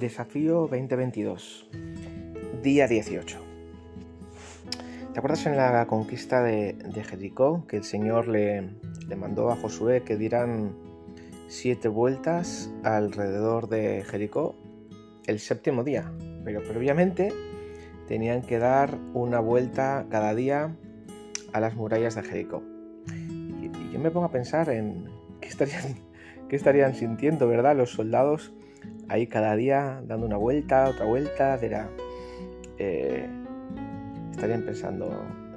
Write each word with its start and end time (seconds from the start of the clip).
Desafío 0.00 0.60
2022, 0.60 1.68
día 2.62 2.88
18. 2.88 3.38
¿Te 5.12 5.18
acuerdas 5.18 5.44
en 5.44 5.58
la 5.58 5.86
conquista 5.86 6.42
de, 6.42 6.74
Jericó 7.06 7.66
que 7.66 7.76
el 7.76 7.84
Señor 7.84 8.26
le, 8.26 8.70
le, 9.06 9.16
mandó 9.16 9.50
a 9.50 9.56
Josué 9.56 10.02
que 10.02 10.16
dieran 10.16 10.74
siete 11.48 11.88
vueltas 11.88 12.72
alrededor 12.82 13.68
de 13.68 14.02
Jericó 14.04 14.54
el 15.26 15.38
séptimo 15.38 15.84
día? 15.84 16.10
Pero 16.46 16.62
previamente 16.62 17.34
tenían 18.08 18.40
que 18.40 18.58
dar 18.58 18.96
una 19.12 19.38
vuelta 19.38 20.06
cada 20.08 20.34
día 20.34 20.74
a 21.52 21.60
las 21.60 21.76
murallas 21.76 22.14
de 22.14 22.22
Jericó. 22.22 22.62
Y, 23.60 23.92
yo 23.92 23.98
me 23.98 24.10
pongo 24.10 24.24
a 24.24 24.32
pensar 24.32 24.70
en 24.70 25.10
qué 25.42 25.48
estarían, 25.48 25.96
qué 26.48 26.56
estarían 26.56 26.94
sintiendo, 26.94 27.46
¿verdad? 27.46 27.76
Los 27.76 27.90
soldados 27.90 28.54
ahí 29.10 29.26
cada 29.26 29.56
día 29.56 30.02
dando 30.06 30.24
una 30.24 30.36
vuelta, 30.36 30.88
otra 30.88 31.04
vuelta, 31.04 31.58
eh, 32.78 33.28
estarían 34.30 34.62
pensando, 34.62 35.10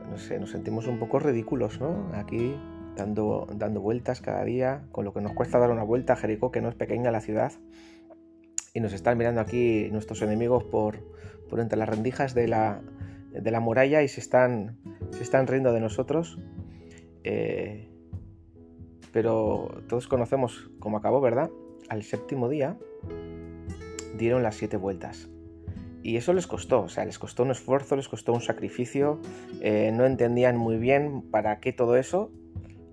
no 0.09 0.17
sé, 0.17 0.39
nos 0.39 0.49
sentimos 0.49 0.87
un 0.87 0.97
poco 0.97 1.19
ridículos, 1.19 1.79
¿no? 1.79 2.09
Aquí 2.15 2.55
dando, 2.95 3.47
dando 3.55 3.79
vueltas 3.79 4.21
cada 4.21 4.43
día, 4.43 4.87
con 4.91 5.05
lo 5.05 5.13
que 5.13 5.21
nos 5.21 5.33
cuesta 5.33 5.59
dar 5.59 5.69
una 5.69 5.83
vuelta 5.83 6.13
a 6.13 6.15
Jericó, 6.15 6.51
que 6.51 6.61
no 6.61 6.69
es 6.69 6.73
pequeña 6.73 7.11
la 7.11 7.21
ciudad, 7.21 7.51
y 8.73 8.79
nos 8.79 8.91
están 8.91 9.19
mirando 9.19 9.39
aquí 9.39 9.87
nuestros 9.91 10.23
enemigos 10.23 10.63
por, 10.63 10.97
por 11.47 11.59
entre 11.59 11.77
las 11.77 11.87
rendijas 11.87 12.33
de 12.33 12.47
la, 12.47 12.81
de 13.29 13.51
la 13.51 13.59
muralla 13.59 14.01
y 14.01 14.07
se 14.07 14.19
están, 14.19 14.79
se 15.11 15.21
están 15.21 15.45
riendo 15.45 15.71
de 15.73 15.79
nosotros. 15.79 16.39
Eh, 17.23 17.87
pero 19.11 19.83
todos 19.87 20.07
conocemos 20.07 20.71
cómo 20.79 20.97
acabó, 20.97 21.21
¿verdad? 21.21 21.51
Al 21.89 22.03
séptimo 22.03 22.49
día 22.49 22.77
dieron 24.17 24.43
las 24.43 24.55
siete 24.55 24.77
vueltas. 24.77 25.29
Y 26.01 26.17
eso 26.17 26.33
les 26.33 26.47
costó, 26.47 26.81
o 26.81 26.89
sea, 26.89 27.05
les 27.05 27.17
costó 27.17 27.43
un 27.43 27.51
esfuerzo, 27.51 27.95
les 27.95 28.09
costó 28.09 28.33
un 28.33 28.41
sacrificio, 28.41 29.21
eh, 29.61 29.91
no 29.93 30.05
entendían 30.05 30.57
muy 30.57 30.77
bien 30.77 31.21
para 31.31 31.59
qué 31.59 31.71
todo 31.71 31.95
eso, 31.95 32.29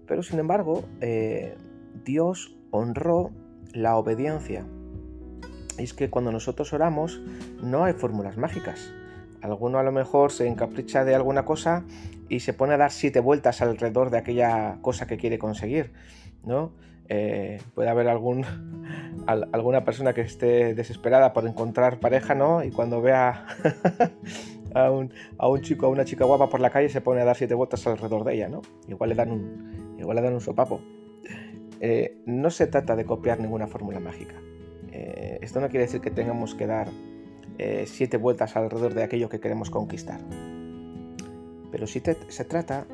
pero 0.06 0.22
sin 0.22 0.38
embargo, 0.38 0.84
eh, 1.00 1.56
Dios 2.04 2.56
honró 2.70 3.32
la 3.72 3.96
obediencia. 3.96 4.64
Y 5.76 5.82
es 5.82 5.94
que 5.94 6.08
cuando 6.08 6.30
nosotros 6.30 6.72
oramos 6.72 7.20
no 7.62 7.84
hay 7.84 7.94
fórmulas 7.94 8.36
mágicas. 8.36 8.92
Alguno 9.40 9.78
a 9.78 9.82
lo 9.82 9.92
mejor 9.92 10.30
se 10.30 10.46
encapricha 10.46 11.04
de 11.04 11.14
alguna 11.14 11.44
cosa 11.44 11.84
y 12.28 12.40
se 12.40 12.52
pone 12.52 12.74
a 12.74 12.76
dar 12.76 12.92
siete 12.92 13.20
vueltas 13.20 13.60
alrededor 13.62 14.10
de 14.10 14.18
aquella 14.18 14.78
cosa 14.82 15.06
que 15.06 15.16
quiere 15.16 15.38
conseguir, 15.38 15.92
¿no? 16.44 16.72
Eh, 17.12 17.60
puede 17.74 17.88
haber 17.88 18.06
algún, 18.06 18.44
alguna 19.26 19.84
persona 19.84 20.14
que 20.14 20.20
esté 20.20 20.76
desesperada 20.76 21.32
por 21.32 21.44
encontrar 21.44 21.98
pareja, 21.98 22.36
¿no? 22.36 22.62
Y 22.62 22.70
cuando 22.70 23.02
vea 23.02 23.46
a, 24.74 24.92
un, 24.92 25.12
a, 25.36 25.48
un, 25.48 25.60
chico, 25.60 25.86
a 25.86 25.88
una 25.88 26.04
chica 26.04 26.24
guapa 26.24 26.48
por 26.48 26.60
la 26.60 26.70
calle 26.70 26.88
se 26.88 27.00
pone 27.00 27.20
a 27.20 27.24
dar 27.24 27.36
siete 27.36 27.54
vueltas 27.54 27.84
alrededor 27.88 28.22
de 28.22 28.34
ella, 28.34 28.48
¿no? 28.48 28.62
Igual 28.86 29.10
le 29.10 29.16
dan 29.16 29.32
un, 29.32 29.96
igual 29.98 30.16
le 30.16 30.22
dan 30.22 30.34
un 30.34 30.40
sopapo. 30.40 30.80
Eh, 31.80 32.22
no 32.26 32.48
se 32.50 32.68
trata 32.68 32.94
de 32.94 33.04
copiar 33.04 33.40
ninguna 33.40 33.66
fórmula 33.66 33.98
mágica. 33.98 34.36
Eh, 34.92 35.40
esto 35.42 35.60
no 35.60 35.68
quiere 35.68 35.86
decir 35.86 36.00
que 36.00 36.12
tengamos 36.12 36.54
que 36.54 36.68
dar 36.68 36.88
siete 37.84 38.16
vueltas 38.16 38.56
alrededor 38.56 38.94
de 38.94 39.02
aquello 39.02 39.28
que 39.28 39.38
queremos 39.38 39.68
conquistar. 39.68 40.18
Pero 41.70 41.86
sí 41.86 42.00
se 42.28 42.44
trata 42.46 42.86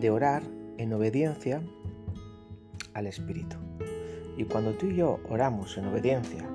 de 0.00 0.10
orar 0.10 0.42
en 0.78 0.92
obediencia 0.92 1.62
al 3.00 3.06
Espíritu. 3.06 3.56
Y 4.36 4.44
cuando 4.44 4.74
tú 4.74 4.86
y 4.86 4.96
yo 4.96 5.18
oramos 5.28 5.76
en 5.76 5.86
obediencia 5.86 6.48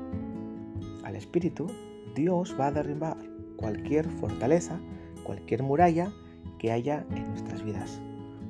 al 1.03 1.15
Espíritu, 1.15 1.67
Dios 2.15 2.55
va 2.59 2.67
a 2.67 2.71
derribar 2.71 3.17
cualquier 3.57 4.09
fortaleza, 4.09 4.79
cualquier 5.23 5.63
muralla 5.63 6.13
que 6.57 6.71
haya 6.71 7.05
en 7.11 7.29
nuestras 7.29 7.63
vidas. 7.63 7.99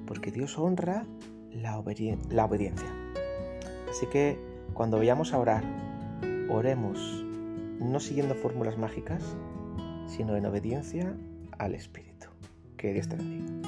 Porque 0.06 0.32
Dios 0.32 0.58
honra 0.58 1.06
la, 1.52 1.84
la 2.30 2.46
obediencia. 2.46 2.90
Así 3.90 4.06
que 4.08 4.38
cuando 4.74 4.98
vayamos 4.98 5.34
a 5.34 5.40
orar, 5.40 5.64
oremos 6.50 7.26
no 7.80 8.00
siguiendo 8.00 8.36
fórmulas 8.36 8.78
mágicas, 8.78 9.24
sino 10.08 10.36
en 10.36 10.46
obediencia 10.46 11.16
al 11.58 11.76
Espíritu. 11.76 12.28
Que 12.78 12.94
Dios 12.94 13.08
te 13.08 13.16
bendiga. 13.16 13.65